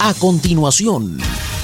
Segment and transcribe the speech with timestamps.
[0.00, 1.18] A continuación,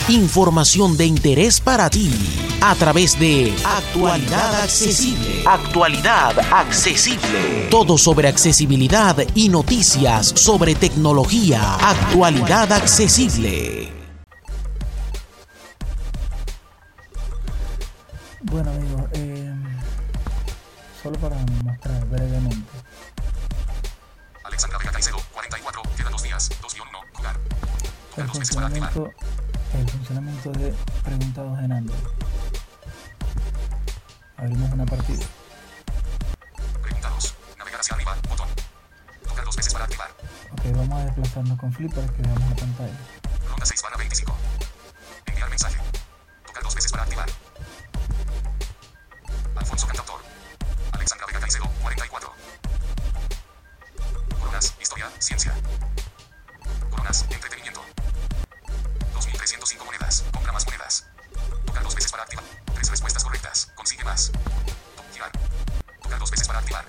[0.09, 2.11] información de interés para ti
[2.61, 5.45] a través de Actualidad Accesible.
[5.47, 7.69] Actualidad Accesible.
[7.71, 11.77] Todo sobre accesibilidad y noticias sobre tecnología.
[11.77, 13.93] Actualidad Accesible.
[18.43, 19.55] Bueno amigos, eh,
[21.01, 22.73] solo para mostrar brevemente.
[24.43, 27.37] Alexandra Vega Caicedo, 44, quedan dos días, 2-1, jugar.
[28.17, 29.11] El funcionamiento,
[29.73, 30.73] el funcionamiento de
[31.03, 31.99] preguntados en Android.
[34.37, 35.25] Abrimos una partida.
[36.81, 37.35] Pregunta 2.
[37.59, 38.47] Navegar hacia arriba, botón.
[39.27, 40.11] Tocar dos veces para activar.
[40.53, 43.24] Ok, vamos a desplazarnos con flip para que veamos la pantalla.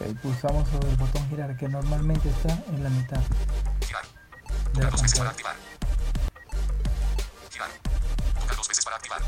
[0.06, 3.20] Ok, pulsamos sobre el botón girar que normalmente está en la mitad
[3.86, 4.04] Girar.
[4.74, 5.56] de dos veces para activar.
[7.50, 7.70] Girar.
[8.40, 9.22] Tocar dos veces para activar.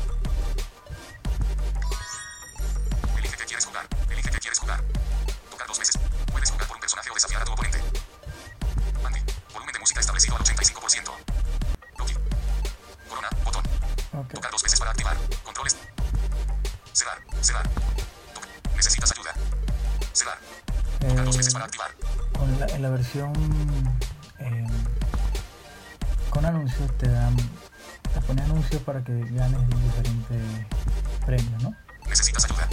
[21.00, 21.14] Eh,
[22.38, 23.32] con la, en la versión
[24.38, 24.66] eh,
[26.30, 30.66] con anuncios te dan te pone anuncios para que ganes diferentes
[31.26, 31.74] premios, ¿no?
[32.08, 32.68] Necesitas ayuda.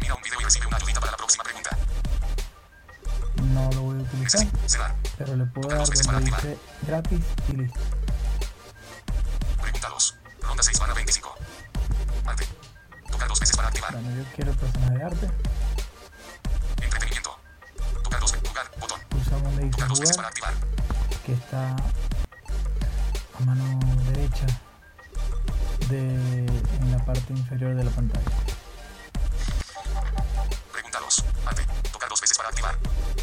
[0.00, 1.76] Mira un video y recibe una ayudita para la próxima pregunta.
[3.52, 4.94] No lo voy a utilizar, Necesi- Cerrar.
[5.16, 7.80] pero le puedo dar para donde dice gratis y listo.
[9.60, 10.16] Pregunta 2.
[10.42, 11.34] Ronda 6 barra 25.
[12.26, 12.44] Arte.
[13.10, 13.92] Tocar dos veces para activar.
[13.92, 15.30] Bueno, yo quiero el personaje de arte,
[19.66, 20.54] donde dice jugar,
[21.26, 21.74] que está
[23.38, 23.80] a mano
[24.12, 24.46] derecha
[25.88, 28.24] de en la parte inferior de la pantalla.
[30.72, 31.24] Pregunta 2.
[31.46, 31.66] Arte.
[31.92, 32.78] Tocar dos veces para activar.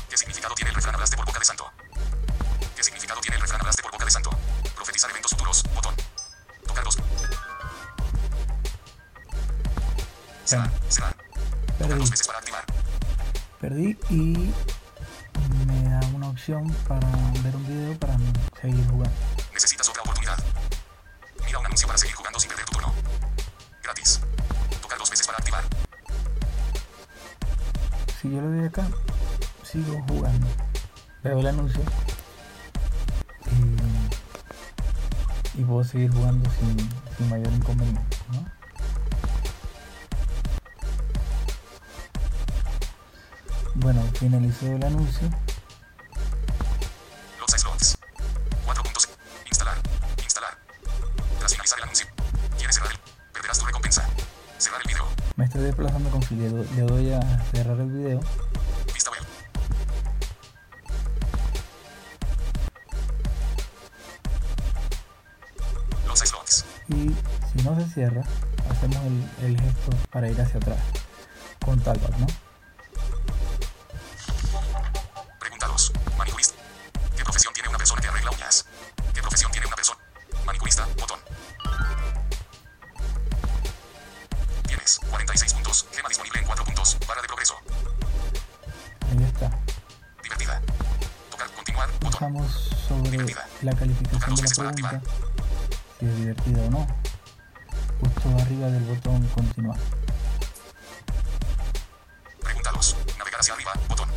[0.10, 1.72] ¿Qué significado tiene el refrán hablaste por boca de santo?
[2.76, 4.30] ¿Qué significado tiene el refrán hablaste por boca de santo?
[4.76, 5.64] Profetizar eventos futuros.
[5.74, 5.96] Botón.
[6.68, 6.98] Tocar dos.
[10.44, 10.72] Cerrar.
[10.90, 11.16] Cerrar.
[11.16, 12.66] Tocar Perdí, dos veces para activar.
[13.62, 14.75] perdí y me
[16.46, 17.10] opción para
[17.44, 18.16] ver un video para
[18.62, 19.16] seguir jugando.
[19.52, 20.38] Necesitas otra oportunidad.
[21.44, 22.94] Mira un anuncio para seguir jugando sin perder tu turno.
[23.82, 24.22] Gratis.
[24.80, 25.64] Tocar dos veces para activar.
[28.22, 28.88] Si yo le doy acá,
[29.64, 30.46] sigo jugando.
[31.24, 31.82] Veo el anuncio
[35.56, 36.78] y, y puedo seguir jugando sin,
[37.18, 38.18] sin mayor inconveniente.
[38.32, 38.46] ¿no?
[43.74, 45.28] Bueno, finalizó el anuncio.
[53.54, 53.58] Cerrar el?
[53.58, 54.06] Perderás tu recompensa.
[54.58, 55.06] Cerrar el video.
[55.36, 56.40] Me estoy desplazando con Phil.
[56.40, 58.20] Le do- le doy a cerrar el video.
[58.94, 59.24] Vista web.
[66.08, 66.66] Los slots.
[66.90, 66.94] Y
[67.52, 68.22] si no se cierra,
[68.70, 70.80] hacemos el, el gesto para ir hacia atrás.
[71.64, 72.28] Con talback, ¿no?
[75.40, 75.92] Pregunta 2.
[76.18, 76.56] Manicurista.
[77.16, 78.66] ¿Qué profesión tiene una persona que arregla uñas?
[79.14, 80.00] ¿Qué profesión tiene una persona?
[85.84, 85.96] Puntos.
[85.96, 86.98] Gema disponible en 4 puntos.
[87.08, 87.56] Barra de progreso.
[89.10, 89.50] Ahí está.
[90.24, 90.62] Divertida.
[91.32, 91.50] Tocar.
[91.52, 91.90] Continuar.
[91.94, 92.12] Botón.
[92.12, 92.52] Pulsamos
[92.88, 95.02] sobre la calificación de la pregunta,
[96.00, 96.88] si es divertida o no,
[98.00, 99.80] justo arriba del botón continuar.
[102.42, 102.96] Pregunta 2.
[103.18, 103.74] Navegar hacia arriba.
[103.88, 104.10] Botón.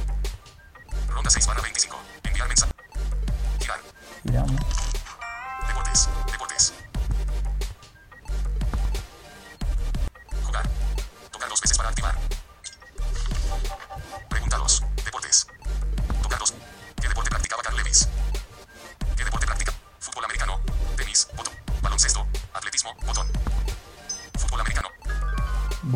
[1.08, 1.98] Ronda 6 barra 25.
[2.24, 2.72] Enviar mensaje.
[3.60, 3.80] Girar.
[4.22, 4.60] Giramos,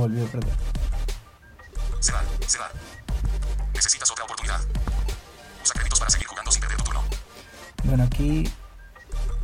[0.02, 0.54] volvió a perder.
[2.00, 2.24] Cerrar.
[2.48, 2.72] Cerrar.
[3.72, 4.60] Necesitas otra oportunidad.
[5.62, 7.04] Usa créditos para seguir jugando sin perder tu turno.
[7.84, 8.52] Bueno, aquí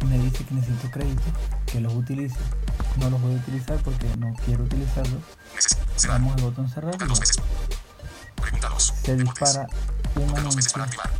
[0.04, 1.24] me dice que necesito créditos,
[1.66, 2.38] que los utilice.
[2.96, 5.22] No los voy a utilizar porque no quiero utilizarlos.
[6.04, 7.36] Damos al botón y dos veces.
[8.40, 8.94] Pregunta 2.
[9.04, 9.66] se dispara
[10.16, 11.10] un Tocar dos veces anuncio para activar.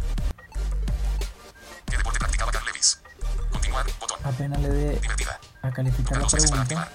[1.87, 3.01] ¿Qué deporte practicaba Carl Lewis?
[3.53, 3.87] Continuar.
[4.01, 4.19] Botón.
[4.25, 5.01] apenas le dé
[5.63, 6.91] a calificar la pregunta,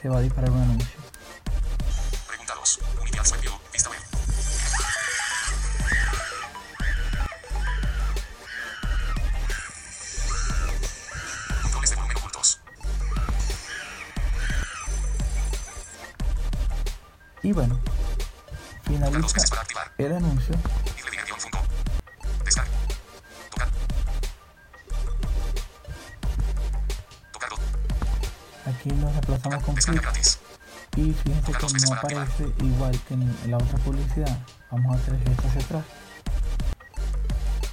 [0.00, 1.09] se va a disparar un anuncio.
[17.50, 17.80] Y bueno,
[18.84, 19.42] finaliza
[19.98, 20.54] el anuncio.
[28.66, 30.12] Aquí nos desplazamos con clic
[30.94, 34.38] y fíjense que no aparece igual que en la otra publicidad.
[34.70, 35.84] Vamos a hacer el gesto hacia atrás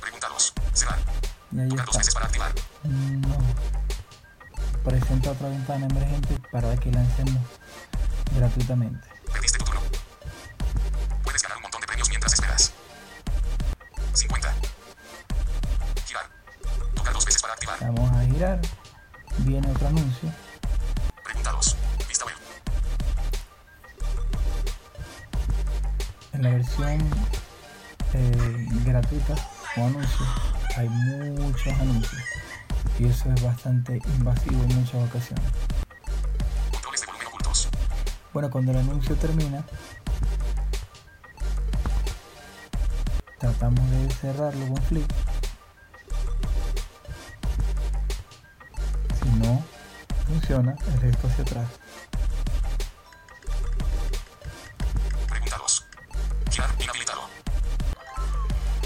[0.01, 0.53] Pregunta 2.
[0.73, 0.99] Cerrar.
[1.51, 1.69] y ahí
[2.01, 2.51] está.
[2.83, 3.37] No.
[4.83, 7.43] Presenta otra ventana emergente para que lancemos
[8.35, 9.16] gratuitamente.
[17.47, 17.93] Para activar.
[17.93, 18.59] Vamos a girar.
[19.39, 20.29] Viene otro anuncio.
[21.23, 21.77] Pregunta 2.
[22.07, 22.35] Vista web.
[26.33, 27.09] En la versión
[28.13, 29.35] eh, gratuita
[29.77, 30.29] o anuncios
[30.75, 32.21] hay muchos anuncios.
[32.99, 35.45] Y eso es bastante invasivo en muchas ocasiones.
[36.71, 37.69] Controles de volumen ocultos.
[38.33, 39.63] Bueno, cuando el anuncio termina,
[43.39, 45.26] tratamos de cerrarlo con flick.
[49.37, 49.63] No
[50.27, 51.67] funciona, el gesto hacia atrás.
[55.29, 55.85] Pregunta 2.
[56.51, 57.21] Girar inhabilitado.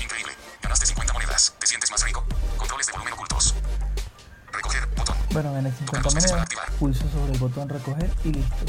[0.01, 0.33] Increíble.
[0.61, 1.55] Ganaste 50 monedas.
[1.59, 2.23] ¿Te sientes más rico?
[2.57, 3.55] Controles de volumen ocultos.
[4.51, 4.87] Recoger.
[4.95, 5.15] Botón.
[5.31, 6.47] Bueno, gané 50 monedas,
[6.79, 8.65] pulso sobre el botón recoger y listo.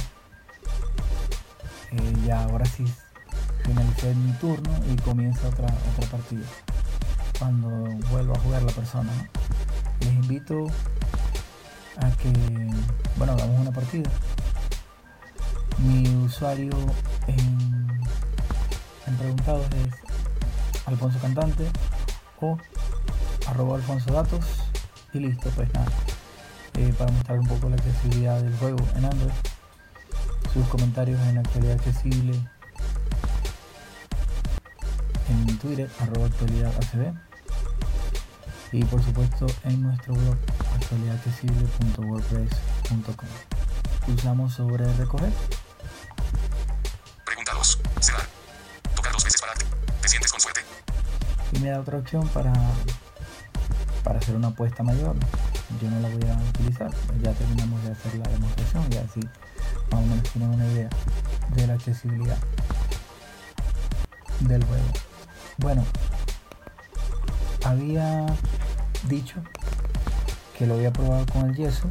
[1.93, 2.85] Eh, ya ahora sí
[3.65, 6.47] finalicé mi turno y comienza otra, otra partida.
[7.39, 7.69] Cuando
[8.09, 9.13] vuelva a jugar la persona.
[9.15, 9.27] ¿no?
[10.01, 10.67] Les invito
[11.99, 12.33] a que,
[13.17, 14.11] bueno, hagamos una partida.
[15.79, 16.73] Mi usuario
[17.27, 17.83] en,
[19.19, 21.67] preguntados es Alfonso Cantante
[22.41, 22.57] o
[23.47, 24.45] arroba Alfonso Datos
[25.13, 25.87] y listo, pues nada.
[26.79, 29.33] Eh, para mostrar un poco la accesibilidad del juego en Android.
[30.53, 32.35] Sus comentarios en actualidad accesible
[35.29, 37.15] en Twitter, arroba actualidad ACB.
[38.73, 40.37] Y por supuesto en nuestro blog
[40.93, 43.29] actualidadaccesible.wordpress.com.
[44.07, 45.33] Pulsamos sobre recoger.
[47.25, 47.81] Pregunta 2.
[48.01, 48.27] Cerrar.
[48.95, 49.55] Tocar dos veces para.
[50.01, 50.61] ¿Te sientes con suerte?
[51.53, 52.53] y me da otra opción para,
[54.05, 55.17] para hacer una apuesta mayor.
[55.81, 56.91] Yo no la voy a utilizar,
[57.23, 59.21] ya terminamos de hacer la demostración y así
[59.91, 60.91] más o menos tienen una idea
[61.55, 62.37] de la accesibilidad
[64.41, 64.85] del juego.
[65.59, 65.85] Bueno,
[67.65, 68.27] había
[69.09, 69.43] dicho
[70.57, 71.89] que lo había probado con el yeso,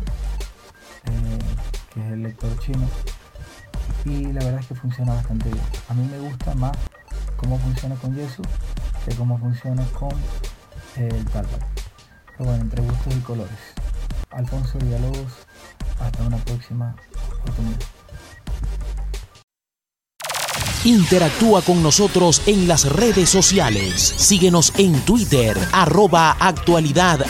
[1.06, 1.40] eh,
[1.94, 2.88] que es el lector chino,
[4.06, 5.66] y la verdad es que funciona bastante bien.
[5.90, 6.78] A mí me gusta más
[7.38, 8.42] cómo funciona con yeso
[9.06, 10.12] que cómo funciona con
[10.98, 11.62] el Talbot.
[12.38, 13.60] Pero bueno, entre gustos y colores.
[14.32, 15.34] Alfonso Villalobos,
[16.00, 16.96] hasta una próxima
[17.40, 18.01] oportunidad.
[20.84, 24.16] Interactúa con nosotros en las redes sociales.
[24.18, 27.24] Síguenos en Twitter, arroba actualidad.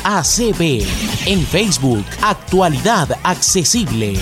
[1.25, 4.13] En Facebook, Actualidad Accesible.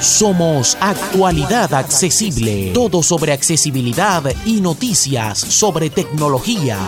[0.00, 2.72] Somos Actualidad Accesible.
[2.74, 6.78] Todo sobre accesibilidad y noticias sobre tecnología.